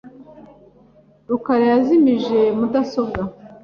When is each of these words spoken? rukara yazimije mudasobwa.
rukara 1.29 1.65
yazimije 1.73 2.39
mudasobwa. 2.57 3.21